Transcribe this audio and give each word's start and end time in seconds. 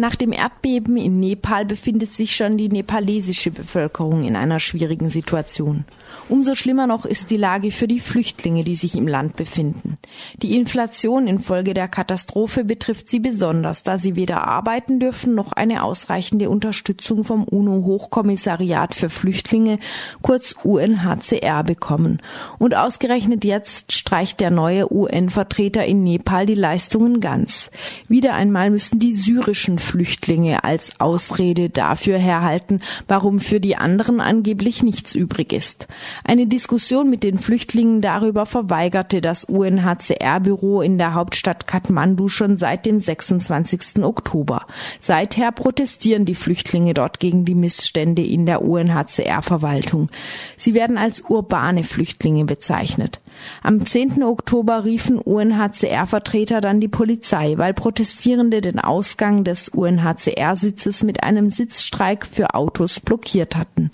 Nach 0.00 0.16
dem 0.16 0.32
Erdbeben 0.32 0.96
in 0.96 1.20
Nepal 1.20 1.66
befindet 1.66 2.14
sich 2.14 2.34
schon 2.34 2.56
die 2.56 2.70
nepalesische 2.70 3.50
Bevölkerung 3.50 4.24
in 4.24 4.34
einer 4.34 4.58
schwierigen 4.58 5.10
Situation. 5.10 5.84
Umso 6.30 6.54
schlimmer 6.54 6.86
noch 6.86 7.04
ist 7.04 7.30
die 7.30 7.36
Lage 7.36 7.70
für 7.70 7.86
die 7.86 8.00
Flüchtlinge, 8.00 8.64
die 8.64 8.76
sich 8.76 8.96
im 8.96 9.06
Land 9.06 9.36
befinden. 9.36 9.98
Die 10.40 10.56
Inflation 10.56 11.26
infolge 11.26 11.74
der 11.74 11.86
Katastrophe 11.86 12.64
betrifft 12.64 13.10
sie 13.10 13.20
besonders, 13.20 13.82
da 13.82 13.98
sie 13.98 14.16
weder 14.16 14.48
arbeiten 14.48 15.00
dürfen 15.00 15.34
noch 15.34 15.52
eine 15.52 15.82
ausreichende 15.82 16.48
Unterstützung 16.48 17.22
vom 17.22 17.44
UNO-Hochkommissariat 17.44 18.94
für 18.94 19.10
Flüchtlinge, 19.10 19.78
kurz 20.22 20.54
UNHCR, 20.62 21.62
bekommen. 21.62 22.22
Und 22.58 22.74
ausgerechnet 22.74 23.44
jetzt 23.44 23.92
streicht 23.92 24.40
der 24.40 24.50
neue 24.50 24.90
UN-Vertreter 24.90 25.84
in 25.84 26.04
Nepal 26.04 26.46
die 26.46 26.54
Leistungen 26.54 27.20
ganz. 27.20 27.70
Wieder 28.08 28.32
einmal 28.32 28.70
müssen 28.70 28.98
die 28.98 29.12
syrischen 29.12 29.78
Flüchtlinge 29.90 30.62
als 30.62 30.92
Ausrede 31.00 31.68
dafür 31.68 32.16
herhalten, 32.16 32.80
warum 33.08 33.40
für 33.40 33.58
die 33.58 33.74
anderen 33.74 34.20
angeblich 34.20 34.84
nichts 34.84 35.16
übrig 35.16 35.52
ist. 35.52 35.88
Eine 36.22 36.46
Diskussion 36.46 37.10
mit 37.10 37.24
den 37.24 37.38
Flüchtlingen 37.38 38.00
darüber 38.00 38.46
verweigerte 38.46 39.20
das 39.20 39.42
UNHCR-Büro 39.42 40.80
in 40.80 40.96
der 40.96 41.14
Hauptstadt 41.14 41.66
Kathmandu 41.66 42.28
schon 42.28 42.56
seit 42.56 42.86
dem 42.86 43.00
26. 43.00 44.04
Oktober. 44.04 44.66
Seither 45.00 45.50
protestieren 45.50 46.24
die 46.24 46.36
Flüchtlinge 46.36 46.94
dort 46.94 47.18
gegen 47.18 47.44
die 47.44 47.56
Missstände 47.56 48.22
in 48.22 48.46
der 48.46 48.62
UNHCR-Verwaltung. 48.62 50.08
Sie 50.56 50.74
werden 50.74 50.98
als 50.98 51.22
urbane 51.22 51.82
Flüchtlinge 51.82 52.44
bezeichnet. 52.44 53.20
Am 53.62 53.84
10. 53.84 54.22
Oktober 54.22 54.84
riefen 54.84 55.18
UNHCR-Vertreter 55.18 56.60
dann 56.60 56.80
die 56.80 56.88
Polizei, 56.88 57.54
weil 57.56 57.74
Protestierende 57.74 58.60
den 58.60 58.78
Ausgang 58.78 59.44
des 59.44 59.70
UNHCR-Sitzes 59.80 61.02
mit 61.02 61.22
einem 61.22 61.50
Sitzstreik 61.50 62.26
für 62.26 62.54
Autos 62.54 63.00
blockiert 63.00 63.56
hatten. 63.56 63.90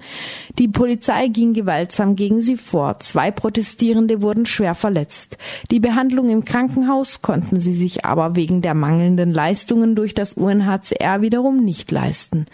Die 0.58 0.68
Polizei 0.68 1.28
ging 1.28 1.52
gewaltsam 1.52 2.16
gegen 2.16 2.42
sie 2.42 2.56
vor. 2.56 2.98
Zwei 3.00 3.30
Protestierende 3.30 4.22
wurden 4.22 4.46
schwer 4.46 4.74
verletzt. 4.74 5.38
Die 5.70 5.80
Behandlung 5.80 6.28
im 6.30 6.44
Krankenhaus 6.44 7.22
konnten 7.22 7.60
sie 7.60 7.74
sich 7.74 8.04
aber 8.04 8.36
wegen 8.36 8.62
der 8.62 8.74
mangelnden 8.74 9.32
Leistungen 9.32 9.94
durch 9.94 10.14
das 10.14 10.34
UNHCR 10.34 11.20
wiederum 11.20 11.64
nicht 11.64 11.90
leisten. 11.90 12.46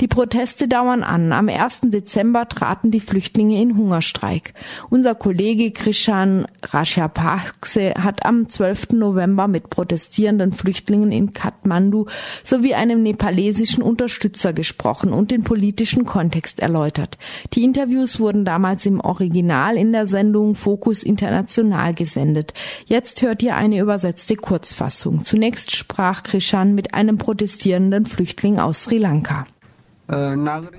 Die 0.00 0.08
Proteste 0.08 0.68
dauern 0.68 1.02
an. 1.02 1.32
Am 1.32 1.48
1. 1.48 1.80
Dezember 1.84 2.48
traten 2.48 2.90
die 2.90 3.00
Flüchtlinge 3.00 3.60
in 3.60 3.76
Hungerstreik. 3.76 4.54
Unser 4.88 5.14
Kollege 5.14 5.70
Krishan 5.70 6.46
Rajapakse 6.64 7.94
hat 7.94 8.26
am 8.26 8.48
12. 8.48 8.92
November 8.92 9.48
mit 9.48 9.70
protestierenden 9.70 10.52
Flüchtlingen 10.52 11.12
in 11.12 11.32
Kathmandu 11.32 12.06
sowie 12.42 12.69
einem 12.74 13.02
nepalesischen 13.02 13.82
Unterstützer 13.82 14.52
gesprochen 14.52 15.12
und 15.12 15.30
den 15.30 15.44
politischen 15.44 16.04
Kontext 16.04 16.60
erläutert. 16.60 17.18
Die 17.52 17.64
Interviews 17.64 18.20
wurden 18.20 18.44
damals 18.44 18.86
im 18.86 19.00
Original 19.00 19.76
in 19.76 19.92
der 19.92 20.06
Sendung 20.06 20.54
Focus 20.54 21.02
International 21.02 21.94
gesendet. 21.94 22.54
Jetzt 22.86 23.22
hört 23.22 23.42
ihr 23.42 23.56
eine 23.56 23.80
übersetzte 23.80 24.36
Kurzfassung. 24.36 25.24
Zunächst 25.24 25.74
sprach 25.74 26.22
Krishan 26.22 26.74
mit 26.74 26.94
einem 26.94 27.18
protestierenden 27.18 28.06
Flüchtling 28.06 28.58
aus 28.58 28.84
Sri 28.84 28.98
Lanka. 28.98 29.46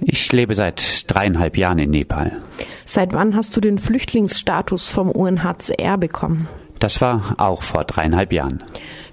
Ich 0.01 0.31
lebe 0.33 0.55
seit 0.55 1.09
dreieinhalb 1.09 1.57
Jahren 1.57 1.79
in 1.79 1.91
Nepal. 1.91 2.41
Seit 2.85 3.13
wann 3.13 3.33
hast 3.33 3.55
du 3.55 3.61
den 3.61 3.79
Flüchtlingsstatus 3.79 4.89
vom 4.89 5.09
UNHCR 5.09 5.97
bekommen? 5.97 6.49
Das 6.81 6.99
war 6.99 7.35
auch 7.37 7.61
vor 7.61 7.83
dreieinhalb 7.83 8.33
Jahren. 8.33 8.63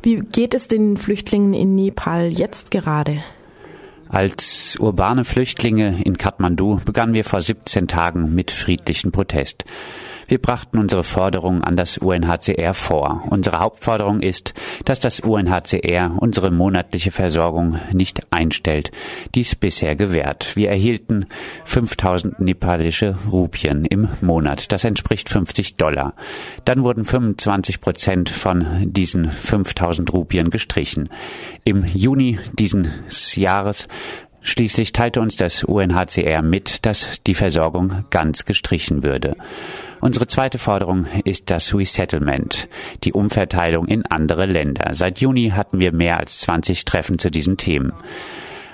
Wie 0.03 0.17
geht 0.17 0.55
es 0.55 0.69
den 0.69 0.97
Flüchtlingen 0.97 1.53
in 1.53 1.75
Nepal 1.75 2.33
jetzt 2.33 2.71
gerade? 2.71 3.23
Als 4.09 4.79
urbane 4.81 5.25
Flüchtlinge 5.27 6.01
in 6.03 6.17
Kathmandu 6.17 6.81
begannen 6.83 7.13
wir 7.13 7.25
vor 7.25 7.43
17 7.43 7.87
Tagen 7.87 8.35
mit 8.35 8.53
friedlichen 8.53 9.13
Protest. 9.13 9.67
Wir 10.29 10.39
brachten 10.39 10.79
unsere 10.79 11.05
Forderungen 11.05 11.65
an 11.65 11.75
das 11.75 11.97
UNHCR 11.97 12.75
vor. 12.75 13.25
Unsere 13.31 13.61
Hauptforderung 13.61 14.21
ist, 14.21 14.53
dass 14.85 15.01
das 15.01 15.21
UNHCR 15.21 16.13
unsere 16.21 16.51
monatliche 16.51 17.11
Versorgung 17.11 17.81
nicht 17.95 18.21
einstellt. 18.31 18.91
Dies 19.35 19.55
bisher 19.55 19.97
gewährt. 19.97 20.55
Wir 20.55 20.69
erhielten 20.69 21.25
5000 21.65 22.41
nepalische 22.41 23.17
Rupien 23.33 23.87
im 23.87 24.09
Monat. 24.21 24.71
Das 24.71 24.85
entspricht 24.85 25.31
50 25.31 25.77
Dollar. 25.77 26.13
Dann 26.67 26.85
wurden 26.85 27.07
25 27.07 27.81
Prozent 27.81 28.29
von 28.29 28.67
diesen 28.85 29.31
5000 29.31 30.13
Rupien 30.13 30.51
gestrichen. 30.51 31.09
Im 31.65 31.87
Juni 31.87 32.39
dieses 32.53 33.37
Jahres 33.37 33.89
Schließlich 34.49 34.95
teilte 34.95 35.21
uns 35.21 35.37
das 35.37 35.63
UNHCR 35.63 36.41
mit, 36.41 36.87
dass 36.87 37.21
die 37.27 37.35
Versorgung 37.35 38.07
ganz 38.09 38.47
gestrichen 38.47 39.03
würde. 39.03 39.37
Unsere 40.01 40.27
zweite 40.27 40.57
Forderung 40.57 41.05
ist 41.25 41.51
das 41.51 41.75
Resettlement, 41.75 42.67
die 43.05 43.13
Umverteilung 43.13 43.87
in 43.89 44.07
andere 44.07 44.47
Länder. 44.47 44.95
Seit 44.95 45.21
Juni 45.21 45.51
hatten 45.51 45.81
wir 45.81 45.93
mehr 45.93 46.19
als 46.19 46.39
20 46.39 46.87
Treffen 46.87 47.19
zu 47.19 47.31
diesen 47.31 47.59
Themen. 47.59 47.93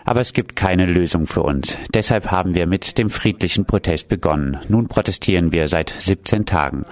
Aber 0.04 0.20
es 0.20 0.32
gibt 0.32 0.54
keine 0.54 0.86
Lösung 0.86 1.26
für 1.26 1.42
uns. 1.42 1.78
Deshalb 1.94 2.30
haben 2.30 2.54
wir 2.54 2.66
mit 2.66 2.98
dem 2.98 3.08
friedlichen 3.08 3.64
Protest 3.64 4.08
begonnen. 4.08 4.58
Nun 4.68 4.88
protestieren 4.88 5.52
wir 5.52 5.66
seit 5.66 5.90
17 5.90 6.44
Tagen. 6.44 6.84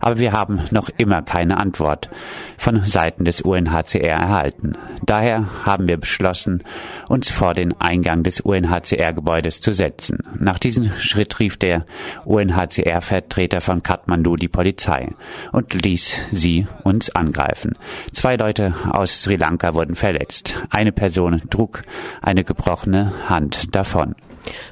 Aber 0.00 0.18
wir 0.18 0.32
haben 0.32 0.60
noch 0.70 0.90
immer 0.96 1.22
keine 1.22 1.58
Antwort 1.58 2.10
von 2.58 2.82
Seiten 2.82 3.24
des 3.24 3.40
UNHCR 3.40 4.02
erhalten. 4.02 4.72
Daher 5.04 5.64
haben 5.64 5.86
wir 5.86 5.96
beschlossen, 5.96 6.64
uns 7.08 7.30
vor 7.30 7.54
den 7.54 7.72
Eingang 7.80 8.22
des 8.24 8.40
UNHCR-Gebäudes 8.40 9.60
zu 9.60 9.72
setzen. 9.72 10.18
Nach 10.38 10.58
diesem 10.58 10.90
Schritt 10.98 11.38
rief 11.38 11.56
der 11.56 11.86
UNHCR-Vertreter 12.24 13.60
von 13.60 13.82
Kathmandu 13.82 14.36
die 14.36 14.48
Polizei 14.48 15.14
und 15.52 15.72
ließ 15.72 16.26
sie 16.32 16.66
uns 16.82 17.10
angreifen. 17.10 17.74
Zwei 18.12 18.36
Leute 18.36 18.74
aus 18.90 19.22
Sri 19.22 19.36
Lanka 19.36 19.74
wurden 19.74 19.94
verletzt. 19.94 20.54
Eine 20.70 20.92
Person 20.92 21.42
trug 21.50 21.82
eine 22.22 22.44
gebrochene 22.56 23.12
Hand 23.28 23.74
davon. 23.74 24.14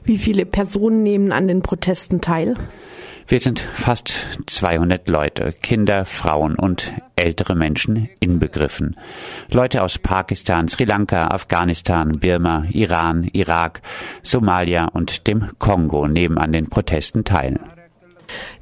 Wie 0.05 0.19
viele 0.19 0.47
Personen 0.47 1.03
nehmen 1.03 1.33
an 1.33 1.49
den 1.49 1.63
Protesten 1.63 2.21
teil? 2.21 2.55
Wir 3.27 3.41
sind 3.41 3.59
fast 3.59 4.13
200 4.47 5.09
Leute, 5.09 5.55
Kinder, 5.63 6.05
Frauen 6.05 6.57
und 6.57 6.93
ältere 7.17 7.55
Menschen 7.55 8.11
inbegriffen. 8.21 8.97
Leute 9.51 9.83
aus 9.83 9.99
Pakistan, 9.99 10.69
Sri 10.69 10.85
Lanka, 10.85 11.29
Afghanistan, 11.29 12.19
Birma, 12.19 12.65
Iran, 12.71 13.25
Irak, 13.33 13.81
Somalia 14.23 14.87
und 14.87 15.27
dem 15.27 15.49
Kongo 15.59 16.07
nehmen 16.07 16.37
an 16.37 16.53
den 16.53 16.69
Protesten 16.69 17.25
teil. 17.25 17.61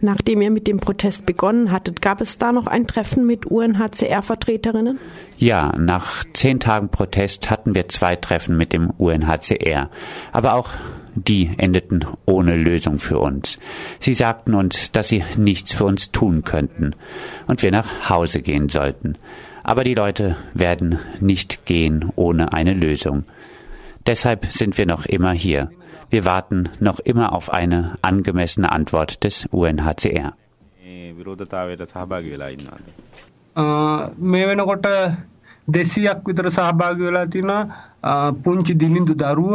Nachdem 0.01 0.43
ihr 0.43 0.51
mit 0.51 0.67
dem 0.67 0.79
Protest 0.79 1.27
begonnen 1.27 1.71
hattet, 1.71 2.03
gab 2.03 2.21
es 2.21 2.39
da 2.39 2.53
noch 2.53 2.67
ein 2.67 2.87
Treffen 2.87 3.27
mit 3.27 3.47
UNHCR-Vertreterinnen? 3.47 4.99
Ja, 5.39 5.77
nach 5.79 6.25
zehn 6.33 6.61
Tagen 6.61 6.89
Protest 6.89 7.51
hatten 7.51 7.75
wir 7.75 7.89
zwei 7.89 8.17
Treffen 8.17 8.57
mit 8.57 8.73
dem 8.73 8.91
UNHCR. 8.91 9.91
Aber 10.33 10.55
auch 10.55 10.71
die 11.15 11.51
endeten 11.57 12.05
ohne 12.27 12.57
Lösung 12.57 12.99
für 12.99 13.19
uns. 13.19 13.59
Sie 14.01 14.15
sagten 14.15 14.55
uns, 14.55 14.93
dass 14.93 15.09
sie 15.09 15.25
nichts 15.37 15.73
für 15.73 15.85
uns 15.85 16.11
tun 16.11 16.43
könnten 16.43 16.95
und 17.47 17.63
wir 17.63 17.71
nach 17.71 18.09
Hause 18.09 18.41
gehen 18.41 18.69
sollten. 18.69 19.17
Aber 19.63 19.85
die 19.85 19.95
Leute 19.95 20.37
werden 20.55 20.99
nicht 21.21 21.67
gehen 21.67 22.11
ohne 22.17 22.53
eine 22.53 22.75
Lösung. 22.75 23.25
Deshalb 24.07 24.47
sind 24.47 24.79
wir 24.79 24.87
noch 24.87 25.07
immer 25.07 25.33
hier. 25.33 25.71
Wir 26.12 26.24
warten 26.26 26.60
noch 26.80 27.00
immer 27.12 27.28
auf 27.34 27.48
eine 27.54 27.80
angemessene 28.02 28.72
Antwort 28.72 29.12
des 29.24 29.38
UNHCR. 29.54 30.32
මේ 34.34 34.44
වෙනකොට 34.46 34.88
දෙසියක් 35.68 36.20
විතර 36.28 36.46
සහභාගි 36.50 37.04
වෙලා 37.08 37.26
තිනවා 37.34 37.64
පුංචි 38.44 38.74
දිලිඳු 38.84 39.14
දරුව 39.24 39.54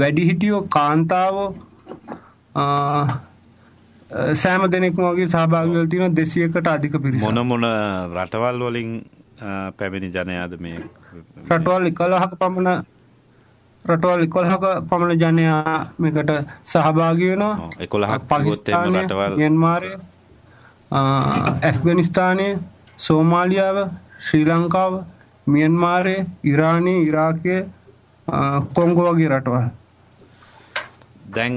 වැඩිහිටියෝ 0.00 0.60
කාන්තාවෝ 0.76 1.48
සෑම 4.42 4.66
දෙනෙක්ම 4.74 5.00
වගේ 5.06 5.28
සහභාගි 5.34 5.72
වෙලා 5.76 5.90
තියෙනවා 5.92 6.16
200කට 6.18 6.68
අධික 6.74 6.94
පිරිසක් 7.04 7.24
මොන 7.26 7.40
මොන 7.52 7.64
රටවල් 8.18 8.60
වලින් 8.68 8.90
පැමිණි 9.78 10.10
ජනයාද 10.16 10.52
මේ 10.66 10.76
රටවල් 11.50 11.88
11ක 11.92 12.32
පමණ 12.42 12.84
රටවල් 13.89 14.23
11ක 14.27 14.65
පමණ 14.89 15.19
ජනයා 15.21 15.75
මේකට 15.97 16.31
සහභාගී 16.71 17.29
වෙනවා. 17.31 17.55
11ක් 17.79 18.21
පාකිස්තානය 18.31 18.95
රටවල් 19.01 19.33
මියන්මාරය 19.41 19.91
ඇෆ්ගනිස්තානය 21.69 22.47
සෝමාලියාව 23.05 23.77
ශ්‍රී 24.25 24.45
ලංකාව 24.49 24.93
මියන්මාරය 25.53 26.15
ඉරානය 26.51 26.95
ඉරාකය 27.09 27.55
කොංගෝ 28.75 29.13
වගේ 29.13 29.29
රටවල්. 29.29 29.67
දැන් 31.35 31.55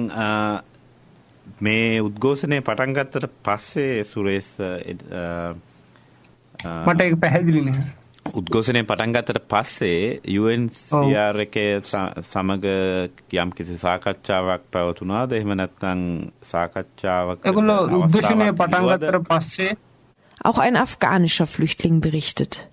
මේ 1.61 2.01
උද්ඝෝෂණය 2.07 2.59
පටන් 2.69 2.93
ගත්තට 2.97 3.27
පස්සේ 3.47 4.05
සුරේස් 4.13 4.49
මට 6.87 7.01
පැහැදිලි 7.23 7.63
නෑ 7.69 7.85
උද්ඝෝෂණය 8.30 8.84
පටන් 8.86 9.14
ගත්තට 9.16 9.44
පස්සේ 9.52 10.38
UNCR 10.40 11.44
එකේ 11.46 11.82
සමග 11.82 12.74
යම් 13.44 13.54
කිසි 13.58 13.78
සාකච්ඡාවක් 13.84 14.66
පැවතුනාද 14.74 15.36
එහෙම 15.38 15.54
නැත්නම් 15.60 16.02
සාකච්ඡාවක් 16.54 17.46
ඒගොල්ලෝ 17.52 17.84
උද්ඝෝෂණය 18.02 18.52
පටන් 18.64 18.90
ගත්තට 18.90 19.30
පස්සේ 19.30 19.78
Auch 20.42 20.58
ein 20.58 20.78
afghanischer 20.78 21.48
Flüchtling 21.48 22.00
berichtet. 22.00 22.70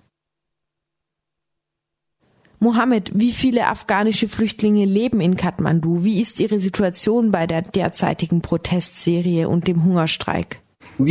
Mohammed, 2.59 3.11
wie 3.13 3.33
viele 3.33 3.67
afghanische 3.67 4.27
Flüchtlinge 4.27 4.85
leben 4.85 5.21
in 5.21 5.35
Kathmandu? 5.35 6.03
Wie 6.03 6.21
ist 6.21 6.39
ihre 6.39 6.59
Situation 6.59 7.29
bei 7.29 7.45
der 7.45 7.61
derzeitigen 7.61 8.41
Protestserie 8.41 9.47
und 9.47 9.67
dem 9.67 9.83
Hungerstreik? 9.83 10.61
Uh, 10.98 11.04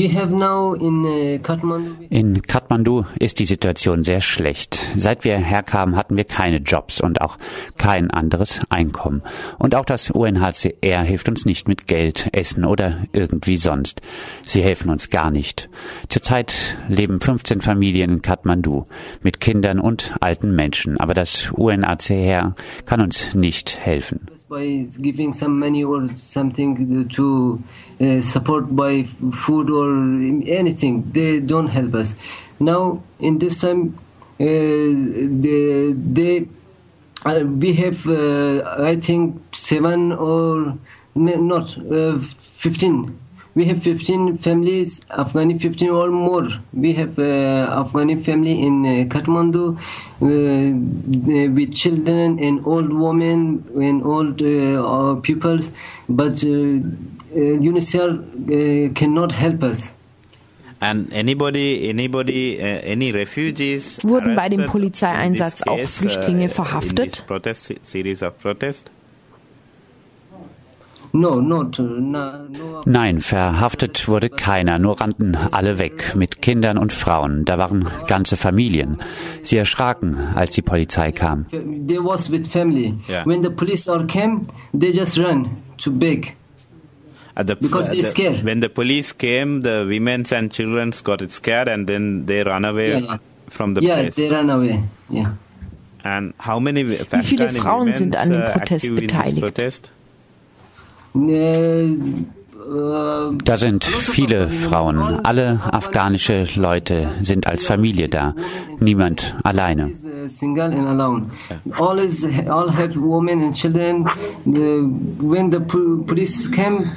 in 2.09 2.41
Kathmandu 2.43 3.05
ist 3.19 3.39
die 3.39 3.45
Situation 3.45 4.03
sehr 4.03 4.21
schlecht. 4.21 4.79
Seit 4.95 5.23
wir 5.23 5.37
herkamen, 5.37 5.95
hatten 5.95 6.17
wir 6.17 6.23
keine 6.23 6.57
Jobs 6.57 7.01
und 7.01 7.21
auch 7.21 7.37
kein 7.77 8.11
anderes 8.11 8.61
Einkommen. 8.69 9.23
Und 9.57 9.75
auch 9.75 9.85
das 9.85 10.11
UNHCR 10.11 11.01
hilft 11.03 11.29
uns 11.29 11.45
nicht 11.45 11.67
mit 11.67 11.87
Geld, 11.87 12.29
Essen 12.31 12.63
oder 12.63 12.97
irgendwie 13.11 13.57
sonst. 13.57 14.01
Sie 14.43 14.61
helfen 14.61 14.89
uns 14.89 15.09
gar 15.09 15.31
nicht. 15.31 15.69
Zurzeit 16.09 16.77
leben 16.87 17.19
15 17.19 17.61
Familien 17.61 18.11
in 18.11 18.21
Kathmandu 18.21 18.85
mit 19.23 19.39
Kindern 19.39 19.79
und 19.79 20.13
alten 20.21 20.55
Menschen, 20.55 20.99
aber 20.99 21.13
das 21.13 21.51
UNHCR 21.51 22.55
kann 22.85 23.01
uns 23.01 23.33
nicht 23.33 23.79
helfen. 23.79 24.27
By 24.51 24.85
giving 24.99 25.31
some 25.31 25.57
money 25.57 25.81
or 25.81 26.09
something 26.17 27.07
to 27.07 27.63
uh, 28.01 28.19
support 28.19 28.75
by 28.75 29.03
food 29.31 29.69
or 29.69 29.87
anything. 30.45 31.09
They 31.13 31.39
don't 31.39 31.67
help 31.67 31.95
us. 31.95 32.15
Now, 32.59 33.01
in 33.17 33.39
this 33.39 33.61
time, 33.61 33.97
uh, 34.41 34.43
they, 34.43 35.93
they 35.93 36.47
uh, 37.25 37.45
we 37.45 37.71
have, 37.75 38.05
uh, 38.09 38.75
I 38.91 38.97
think, 38.97 39.41
seven 39.55 40.11
or 40.11 40.77
not 41.15 41.77
uh, 41.77 42.19
fifteen 42.19 43.17
we 43.53 43.65
have 43.65 43.83
15 43.83 44.37
families, 44.37 45.01
Afghani 45.09 45.61
15 45.61 45.89
or 45.89 46.09
more. 46.09 46.47
We 46.73 46.93
have 46.93 47.19
uh, 47.19 47.83
Afghani 47.83 48.23
family 48.23 48.61
in 48.61 48.85
uh, 48.85 49.13
Kathmandu 49.13 49.77
uh, 49.77 51.51
with 51.53 51.73
children 51.73 52.39
and 52.39 52.65
old 52.65 52.93
women 52.93 53.65
and 53.75 54.03
old 54.03 54.41
uh, 54.41 55.19
pupils, 55.21 55.71
but 56.07 56.43
uh, 56.43 56.47
uh, 56.47 57.57
UNICEF 57.59 58.95
cannot 58.95 59.31
help 59.31 59.63
us. 59.63 59.91
And 60.83 61.13
anybody, 61.13 61.89
anybody, 61.89 62.59
any 62.59 63.11
refugees 63.11 63.99
Wurden 64.03 64.35
bei 64.35 64.49
dem 64.49 64.65
Polizeieinsatz 64.65 65.61
auch 65.67 65.87
Flüchtlinge 65.87 66.49
verhaftet? 66.49 67.23
Protest, 67.27 67.75
series 67.83 68.23
of 68.23 68.39
protest? 68.39 68.89
Nein, 72.85 73.19
verhaftet 73.19 74.07
wurde 74.07 74.29
keiner, 74.29 74.79
nur 74.79 75.01
rannten 75.01 75.35
alle 75.35 75.77
weg, 75.77 76.15
mit 76.15 76.41
Kindern 76.41 76.77
und 76.77 76.93
Frauen. 76.93 77.43
Da 77.43 77.57
waren 77.57 77.87
ganze 78.07 78.37
Familien. 78.37 78.97
Sie 79.43 79.57
erschraken, 79.57 80.17
als 80.35 80.51
die 80.51 80.61
Polizei 80.61 81.11
kam. 81.11 81.47
They 81.51 81.97
was 81.97 82.31
with 82.31 82.47
family. 82.47 82.93
Yeah. 83.09 83.25
When 83.25 83.43
the 83.43 83.49
police 83.49 83.89
are 83.89 84.05
came, 84.05 84.47
they 84.73 84.91
just 84.93 85.17
ran 85.17 85.57
to 85.79 85.91
beg. 85.91 86.35
Uh, 87.35 87.43
the, 87.43 87.55
because 87.55 87.89
uh, 87.89 87.93
they 87.93 88.03
scared. 88.03 88.45
When 88.45 88.61
the 88.61 88.69
police 88.69 89.17
came, 89.17 89.63
the 89.63 89.85
women 89.87 90.25
and 90.31 90.51
children 90.51 90.93
got 91.03 91.29
scared 91.31 91.67
and 91.67 91.87
then 91.87 92.25
they 92.25 92.43
ran 92.43 92.65
away 92.65 92.99
yeah. 92.99 93.17
from 93.49 93.73
the 93.73 93.81
yeah, 93.81 93.95
place. 93.95 94.17
Yeah, 94.17 94.29
they 94.29 94.35
ran 94.35 94.49
away. 94.49 94.83
Yeah. 95.09 95.33
And 96.03 96.33
how 96.39 96.59
many 96.59 96.83
Wie 96.83 97.23
viele 97.23 97.49
Frauen 97.49 97.93
sind 97.93 98.15
an 98.15 98.31
dem 98.31 98.41
uh, 98.41 98.49
Protest 98.49 98.95
beteiligt? 98.95 99.91
Da 103.43 103.57
sind 103.57 103.83
viele 103.83 104.49
Frauen. 104.49 104.97
Alle 105.25 105.59
afghanische 105.71 106.47
Leute 106.55 107.09
sind 107.21 107.47
als 107.47 107.65
Familie 107.65 108.07
da. 108.07 108.33
Niemand 108.79 109.35
alleine. 109.43 109.91
All 111.77 112.69
have 112.71 112.95
women 112.95 113.43
and 113.43 113.55
children. 113.55 114.05
When 114.45 115.51
the 115.51 115.59
police 115.59 116.49
came, 116.49 116.91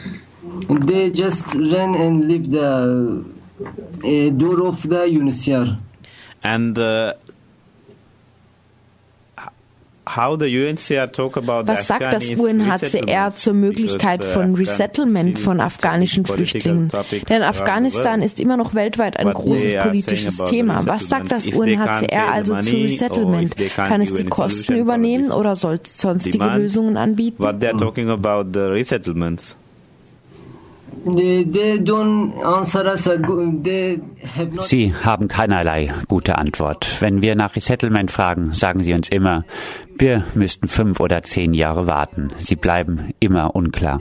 they 0.87 1.11
just 1.11 1.55
ran 1.55 1.95
and 1.95 2.29
leave 2.29 2.51
the 2.51 3.25
uh, 4.05 4.31
door 4.31 4.67
of 4.67 4.83
the 4.83 5.07
UNHCR. 5.09 5.77
And 6.43 6.79
uh, 6.79 7.15
Was 10.17 11.87
sagt 11.87 12.13
das 12.13 12.31
UNHCR 12.31 13.31
zur 13.31 13.55
Möglichkeit 13.55 14.25
von 14.25 14.55
Resettlement 14.55 15.39
von 15.39 15.61
afghanischen 15.61 16.25
Flüchtlingen? 16.27 16.91
Denn 17.29 17.43
Afghanistan 17.43 18.23
ist 18.23 18.41
immer 18.41 18.57
noch 18.57 18.75
weltweit 18.75 19.17
ein 19.19 19.33
großes 19.33 19.75
politisches 19.83 20.39
Thema. 20.39 20.87
Was 20.87 21.09
sagt 21.09 21.33
das 21.33 21.49
UNHCR 21.49 22.33
also 22.33 22.57
zu 22.61 22.77
Resettlement? 22.77 23.57
Kann 23.75 24.01
es 24.01 24.15
die 24.15 24.25
Kosten 24.25 24.75
übernehmen 24.75 25.31
oder 25.33 25.57
soll 25.57 25.79
es 25.83 25.99
sonstige 25.99 26.45
Lösungen 26.45 26.97
anbieten? 26.97 27.43
Sie 34.61 34.95
haben 35.05 35.29
keinerlei 35.29 35.93
gute 36.09 36.39
Antwort. 36.39 37.01
Wenn 37.01 37.23
wir 37.23 37.35
nach 37.35 37.57
Resettlement 37.57 38.11
fragen, 38.11 38.53
sagen 38.53 38.83
sie 38.83 38.95
uns 38.95 39.09
immer, 39.09 39.45
wir 39.99 40.25
müssten 40.35 40.69
fünf 40.69 41.01
oder 41.01 41.23
zehn 41.23 41.55
Jahre 41.55 41.87
warten. 41.87 42.31
Sie 42.37 42.57
bleiben 42.57 43.11
immer 43.21 43.55
unklar. 43.55 44.01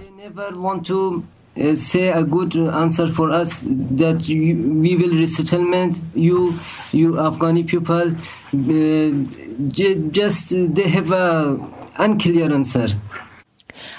Uh, 1.55 1.75
say 1.75 2.09
a 2.09 2.23
good 2.23 2.57
answer 2.57 3.07
for 3.07 3.29
us 3.29 3.61
that 3.69 4.21
you, 4.21 4.55
we 4.81 4.95
will 4.97 5.15
resettlement 5.15 6.01
you 6.15 6.57
you 6.91 7.13
afghani 7.13 7.63
people 7.63 8.09
uh, 8.55 9.11
just 10.11 10.49
they 10.49 10.89
have 10.89 11.11
a 11.11 11.55
unclear 11.99 12.51
answer 12.51 12.87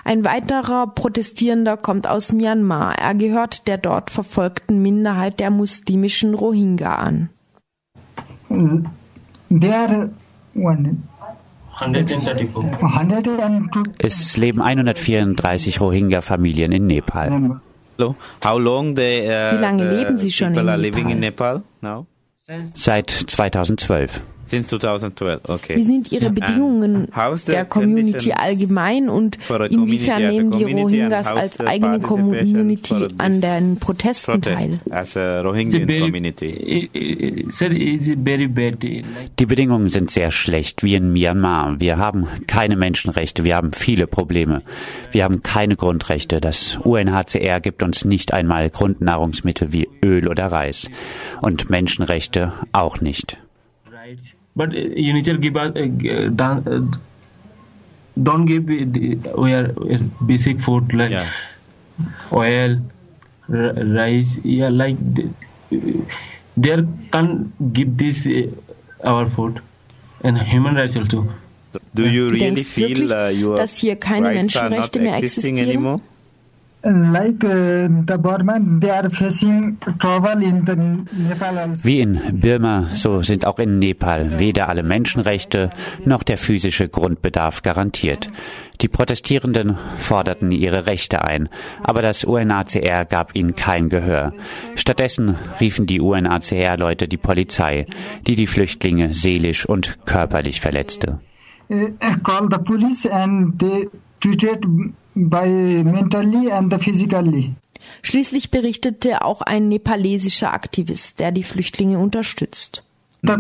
ein 0.05 0.25
weiterer 0.25 0.87
Protestierender 0.87 1.77
kommt 1.77 2.07
aus 2.07 2.33
Myanmar. 2.33 2.99
Er 2.99 3.15
gehört 3.15 3.67
der 3.69 3.79
dort 3.79 4.11
verfolgten 4.11 4.83
Minderheit 4.83 5.41
der 5.41 5.51
muslimischen 5.51 6.35
Rohingya 6.35 6.95
an. 6.95 7.29
Es 13.99 14.37
leben 14.37 14.63
134 14.63 15.81
Rohingya-Familien 15.81 16.73
in 16.73 16.87
Nepal. 16.87 17.61
Wie 17.99 18.15
lange 19.61 19.97
leben 19.97 20.17
sie 20.17 20.31
schon 20.33 20.55
in 20.55 21.21
Nepal? 21.21 21.63
Seit 22.75 23.11
2012. 23.11 24.21
Since 24.47 24.69
2012, 24.69 25.41
okay. 25.49 25.77
Wie 25.77 25.85
sind 25.85 26.13
Ihre 26.13 26.31
Bedingungen 26.31 27.09
der 27.47 27.65
Community 27.65 28.33
allgemein 28.33 29.09
und 29.09 29.39
inwiefern 29.71 30.23
nehmen 30.23 30.51
die 30.51 30.65
Rohingyas 30.65 31.27
als 31.27 31.61
eigene 31.61 32.01
Community 32.01 33.09
an 33.19 33.41
den 33.41 33.79
Protesten 33.79 34.43
teil? 34.43 34.81
Die 39.39 39.47
Bedingungen 39.47 39.89
sind 39.89 40.11
sehr 40.11 40.31
schlecht, 40.31 40.83
wie 40.83 40.95
in 40.95 41.13
Myanmar. 41.13 41.81
Wir 41.81 41.97
haben 41.99 42.27
keine 42.47 42.77
Menschenrechte, 42.77 43.45
wir 43.45 43.57
haben 43.57 43.73
viele 43.73 44.07
Probleme. 44.07 44.63
Wir 45.13 45.25
haben 45.25 45.43
keine 45.43 45.77
Grundrechte. 45.77 46.41
Das 46.41 46.77
UNHCR 46.83 47.61
gibt 47.61 47.83
uns 47.83 48.05
nicht 48.05 48.33
einmal 48.35 48.71
Grundnahrungsmittel 48.71 49.73
wie 49.73 49.89
Öl 50.05 50.29
oder 50.29 50.47
Reis. 50.47 50.91
Und 51.41 51.71
Menschenrechte 51.71 52.53
auch 52.73 53.01
nicht. 53.01 53.39
But 54.57 54.71
UNICEF 54.71 55.41
give 55.41 55.57
us 55.57 55.73
uh, 55.77 56.71
uh, 56.71 56.81
don't 58.23 58.47
give 58.47 58.67
the, 58.67 59.15
where 59.35 59.69
basic 60.25 60.61
food 60.61 60.93
like 60.95 61.11
yeah. 61.11 61.31
oil, 62.33 62.79
rice, 63.49 64.39
yeah, 64.45 64.69
like 64.69 64.97
they 66.57 66.85
can't 67.13 67.73
give 67.73 67.97
this 67.97 68.27
uh, 68.27 68.47
our 69.03 69.29
food 69.29 69.61
and 70.23 70.39
human 70.39 70.77
rights 70.77 70.97
also. 70.97 71.29
Do 71.93 72.09
you 72.09 72.31
really 72.31 72.63
feel 72.63 73.13
uh, 73.13 73.29
your 73.31 73.57
dass 73.57 73.77
hier 73.77 73.97
keine 73.97 74.33
Menschenrechte 74.33 75.01
mehr 75.01 75.17
existieren? 75.17 75.59
Anymore? 75.59 76.01
Wie 81.83 82.01
in 82.01 82.21
Birma, 82.41 82.83
so 82.93 83.23
sind 83.23 83.47
auch 83.47 83.59
in 83.59 83.79
Nepal 83.79 84.39
weder 84.39 84.69
alle 84.69 84.83
Menschenrechte 84.83 85.71
noch 86.05 86.23
der 86.23 86.37
physische 86.37 86.89
Grundbedarf 86.89 87.63
garantiert. 87.63 88.31
Die 88.83 88.89
Protestierenden 88.89 89.79
forderten 89.97 90.53
ihre 90.53 90.87
Rechte 90.87 91.23
ein, 91.23 91.49
aber 91.83 92.03
das 92.03 92.23
UNHCR 92.25 93.07
gab 93.07 93.35
ihnen 93.35 93.55
kein 93.55 93.89
Gehör. 93.89 94.35
Stattdessen 94.75 95.37
riefen 95.61 95.87
die 95.87 96.01
UNHCR-Leute 96.01 97.09
die 97.09 97.17
Polizei, 97.17 97.87
die 98.27 98.37
die 98.37 98.47
Flüchtlinge 98.47 99.15
seelisch 99.15 99.65
und 99.67 100.05
körperlich 100.05 100.61
verletzte. 100.61 101.21
Uh, 101.71 101.89
by 105.15 105.47
mentally 105.85 106.51
and 106.51 106.73
physically. 106.83 107.55
Schließlich 108.03 108.51
berichtete 108.51 109.25
auch 109.25 109.43
ein 109.43 109.69
nepalesischer 109.69 110.53
Aktivist, 110.53 111.21
der 111.21 111.33
die 111.33 111.43
Flüchtlinge 111.43 111.99
unterstützt. 111.99 112.83
Uh, 113.27 113.37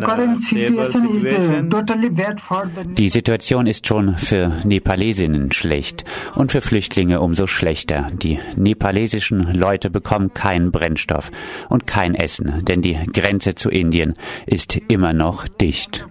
Die 2.97 3.09
Situation 3.11 3.67
ist 3.67 3.87
schon 3.87 4.17
für 4.17 4.53
Nepalesinnen 4.65 5.53
schlecht 5.53 6.05
und 6.35 6.53
für 6.53 6.63
Flüchtlinge 6.63 7.21
umso 7.21 7.47
schlechter. 7.47 8.11
Die 8.15 8.39
nepalesischen 8.57 9.53
Leute 9.53 9.91
bekommen 9.91 10.33
keinen 10.33 10.73
Brennstoff 10.73 11.31
und 11.69 11.87
kein 11.87 12.15
Essen, 12.15 12.65
denn 12.65 12.81
die 12.81 12.97
Grenze 13.13 13.57
zu 13.57 13.69
Indien 13.69 14.15
ist 14.47 14.75
immer 14.89 15.13
noch 15.13 15.47
dicht. 15.49 16.07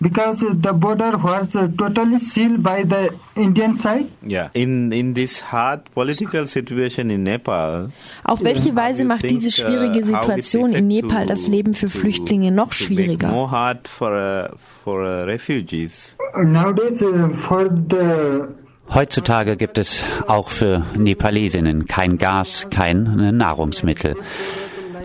Because 0.00 0.40
the 0.40 0.72
border 0.72 1.16
was 1.16 1.48
totally 1.78 2.18
sealed 2.18 2.62
by 2.62 2.82
the 2.84 3.14
Indian 3.36 3.74
side. 3.74 4.06
Yeah. 4.26 4.48
In 4.52 4.92
in 4.92 5.14
this 5.14 5.40
hard 5.40 5.90
political 5.94 6.46
situation 6.46 7.10
in 7.10 7.22
Nepal, 7.24 7.90
Auf 8.24 8.42
welche 8.42 8.74
Weise 8.76 9.04
macht 9.04 9.22
think, 9.22 9.32
diese 9.40 9.50
schwierige 9.50 10.00
uh, 10.00 10.12
how 10.16 10.24
Situation 10.26 10.72
in 10.74 10.88
difficult 10.88 11.10
Nepal 11.12 11.26
to- 11.26 11.32
das 11.32 11.48
Leben 11.48 11.74
für 11.74 11.86
to- 11.88 11.98
Flüchtlinge 11.98 12.50
noch 12.52 12.72
schwieriger? 12.72 13.28
More 13.28 13.50
hard 13.50 13.88
for 13.88 14.12
uh, 14.12 14.56
for 14.84 15.00
uh, 15.02 15.24
refugees. 15.24 16.16
Nowadays, 16.36 17.02
uh, 17.02 17.28
for 17.30 17.68
the 17.70 18.48
Heutzutage 18.92 19.56
gibt 19.56 19.78
es 19.78 20.04
auch 20.26 20.50
für 20.50 20.84
Nepalesinnen 20.94 21.86
kein 21.86 22.18
Gas, 22.18 22.66
kein 22.70 23.34
Nahrungsmittel. 23.38 24.14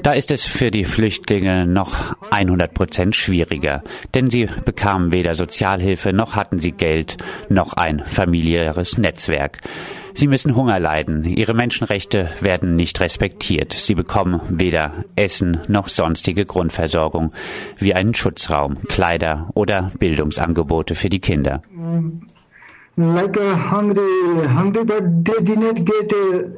Da 0.03 0.11
ist 0.13 0.31
es 0.31 0.45
für 0.45 0.71
die 0.71 0.85
Flüchtlinge 0.85 1.65
noch 1.65 2.15
100 2.31 2.73
Prozent 2.73 3.15
schwieriger, 3.15 3.83
denn 4.13 4.29
sie 4.29 4.47
bekamen 4.65 5.11
weder 5.11 5.33
Sozialhilfe, 5.33 6.13
noch 6.13 6.35
hatten 6.35 6.59
sie 6.59 6.71
Geld, 6.71 7.17
noch 7.49 7.73
ein 7.73 8.03
familiäres 8.05 8.97
Netzwerk. 8.97 9.57
Sie 10.13 10.27
müssen 10.27 10.55
Hunger 10.55 10.79
leiden, 10.79 11.25
ihre 11.25 11.53
Menschenrechte 11.53 12.29
werden 12.41 12.75
nicht 12.75 12.99
respektiert, 12.99 13.73
sie 13.73 13.95
bekommen 13.95 14.41
weder 14.49 15.05
Essen 15.15 15.61
noch 15.67 15.87
sonstige 15.87 16.45
Grundversorgung, 16.45 17.31
wie 17.77 17.93
einen 17.93 18.13
Schutzraum, 18.13 18.77
Kleider 18.87 19.49
oder 19.53 19.91
Bildungsangebote 19.99 20.95
für 20.95 21.09
die 21.09 21.19
Kinder. 21.19 21.61
like 22.97 23.33
hungry, 23.35 24.45
hungry, 24.47 24.83
but 24.83 25.23
they 25.23 25.41
did 25.41 25.59
not 25.59 25.85
get 25.85 26.11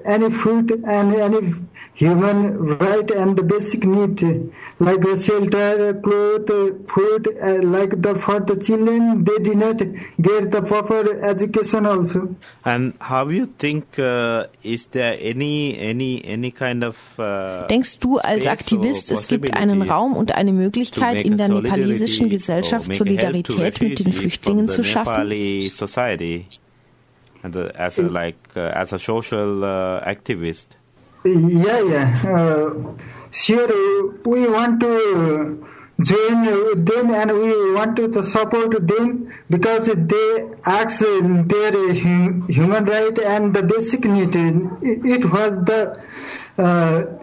any 0.05 0.29
food 0.31 0.71
and 0.85 1.15
any 1.15 1.53
human 1.93 2.77
right 2.77 3.11
and 3.11 3.37
the 3.37 3.43
basic 3.43 3.85
need 3.85 4.21
like 4.79 5.01
shelter, 5.17 5.93
clothes, 6.01 6.73
food. 6.87 7.27
Uh, 7.41 7.61
like 7.63 8.01
the 8.01 8.15
for 8.15 8.39
the 8.39 8.55
children, 8.55 9.23
they 9.23 9.39
did 9.39 9.57
not 9.57 9.77
get 10.21 10.51
the 10.51 10.61
proper 10.61 11.21
education 11.21 11.85
also. 11.85 12.35
And 12.65 12.93
how 12.99 13.27
you 13.29 13.45
think 13.45 13.99
uh, 13.99 14.45
is 14.63 14.87
there 14.87 15.17
any 15.19 15.77
any 15.77 16.23
any 16.25 16.51
kind 16.51 16.83
of 16.83 16.97
uh, 17.19 17.67
Denkst 17.67 17.99
du 17.99 18.17
als 18.17 18.47
Aktivist, 18.47 19.11
es 19.11 19.27
gibt 19.27 19.55
einen 19.57 19.81
Raum 19.81 20.15
und 20.15 20.35
eine 20.35 20.53
Möglichkeit, 20.53 21.21
in 21.25 21.37
der 21.37 21.49
nepalesischen 21.49 22.29
Gesellschaft 22.29 22.95
Solidarität 22.95 23.81
mit 23.81 23.99
den 23.99 24.13
Flüchtlingen 24.13 24.67
zu 24.67 24.83
schaffen? 24.83 25.29
Society 25.69 26.47
and 27.43 27.55
uh, 27.55 27.71
as 27.75 27.97
a 27.97 28.03
like 28.03 28.37
uh, 28.55 28.59
as 28.59 28.93
a 28.93 28.99
social 28.99 29.63
uh, 29.63 30.01
activist. 30.05 30.77
Yeah, 31.23 31.81
yeah. 31.81 32.21
Uh, 32.25 32.93
sure, 33.31 34.11
we 34.25 34.47
want 34.47 34.79
to 34.79 35.67
join 36.01 36.47
uh, 36.47 36.73
them 36.77 37.11
and 37.11 37.31
we 37.31 37.73
want 37.73 37.95
to 37.95 38.23
support 38.23 38.87
them 38.87 39.31
because 39.49 39.85
they 39.85 40.49
ask 40.65 40.99
their 40.99 41.93
human 41.93 42.85
right 42.85 43.19
and 43.19 43.53
the 43.53 43.61
basic 43.61 44.05
need. 44.05 44.35
It, 44.35 45.05
it 45.05 45.25
was 45.25 45.63
the 45.65 46.01
uh, 46.57 47.20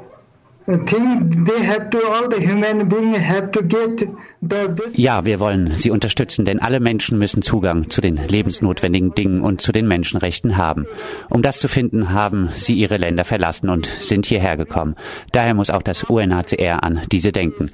Ja, 4.95 5.25
wir 5.25 5.41
wollen 5.41 5.73
sie 5.73 5.91
unterstützen, 5.91 6.45
denn 6.45 6.61
alle 6.61 6.79
Menschen 6.79 7.17
müssen 7.17 7.41
Zugang 7.41 7.89
zu 7.89 8.03
den 8.03 8.21
lebensnotwendigen 8.29 9.15
Dingen 9.15 9.41
und 9.41 9.63
zu 9.63 9.73
den 9.73 9.89
Menschenrechten 9.89 10.59
haben. 10.59 10.85
Um 11.31 11.41
das 11.41 11.57
zu 11.57 11.69
finden, 11.69 12.13
haben 12.13 12.51
sie 12.53 12.75
ihre 12.75 12.99
Länder 12.99 13.25
verlassen 13.25 13.71
und 13.71 13.87
sind 13.87 14.27
hierher 14.27 14.59
gekommen. 14.59 14.95
Daher 15.33 15.55
muss 15.55 15.71
auch 15.71 15.81
das 15.81 16.05
UNHCR 16.05 16.85
an 16.85 17.01
diese 17.11 17.33
denken. 17.33 17.71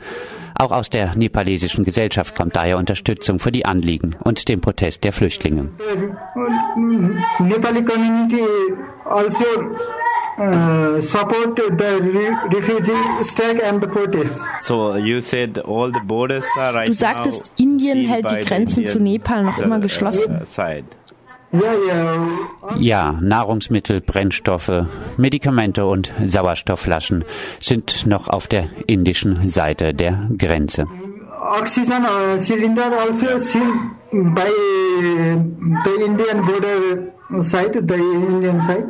Auch 0.56 0.70
aus 0.70 0.88
der 0.88 1.16
nepalesischen 1.16 1.84
Gesellschaft 1.84 2.36
kommt 2.36 2.54
daher 2.54 2.78
Unterstützung 2.78 3.40
für 3.40 3.50
die 3.50 3.66
Anliegen 3.66 4.14
und 4.22 4.48
den 4.48 4.60
Protest 4.60 5.02
der 5.02 5.10
Flüchtlinge. 5.10 5.70
Nepali 7.40 7.84
community 7.84 8.44
also 9.04 9.44
uh, 10.38 11.00
support 11.00 11.56
the 11.56 12.00
re- 12.02 12.36
refugee 12.58 13.22
strike 13.22 13.62
and 13.62 13.80
the 13.80 13.86
protests. 13.88 14.46
So 14.60 14.96
you 14.96 15.20
said 15.20 15.58
all 15.58 15.92
the 15.92 16.00
borders 16.00 16.44
are 16.58 16.72
right 16.74 16.88
Du 16.88 16.92
sagtest, 16.94 17.50
now 17.58 17.64
Indien 17.64 18.04
hält 18.06 18.30
die 18.30 18.44
Grenzen 18.44 18.86
zu 18.86 18.98
Nepal 19.00 19.44
noch 19.44 19.58
immer 19.58 19.78
uh, 19.78 19.80
geschlossen. 19.80 20.40
uh, 20.42 20.44
Side. 20.44 20.84
Yeah, 21.52 21.74
yeah. 21.86 22.76
Ja, 22.78 23.12
Nahrungsmittel, 23.22 24.00
Brennstoffe, 24.00 24.86
Medikamente 25.16 25.86
und 25.86 26.12
Sauerstoffflaschen 26.24 27.24
sind 27.60 28.06
noch 28.08 28.26
auf 28.26 28.48
der 28.48 28.68
indischen 28.88 29.48
Seite 29.48 29.94
der 29.94 30.28
Grenze. 30.36 30.86
Oxygen 31.60 32.04
uh, 32.04 32.36
cylinder 32.38 32.90
also 32.98 33.38
sealed 33.38 33.66
by 34.34 34.50
the 35.84 36.04
Indian 36.04 36.44
border 36.44 37.42
side, 37.44 37.74
the 37.86 37.94
Indian 37.94 38.60
side. 38.60 38.88